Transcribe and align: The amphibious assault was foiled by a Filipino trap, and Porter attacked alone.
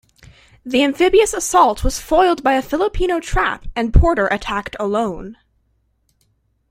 The 0.65 0.83
amphibious 0.83 1.31
assault 1.31 1.83
was 1.83 1.99
foiled 1.99 2.41
by 2.41 2.53
a 2.53 2.63
Filipino 2.63 3.19
trap, 3.19 3.67
and 3.75 3.93
Porter 3.93 4.25
attacked 4.31 4.75
alone. 4.79 5.37